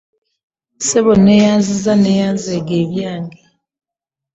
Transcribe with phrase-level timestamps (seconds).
[0.81, 3.41] Ssebo nneeyanzizza nneeyanzeege ebyange.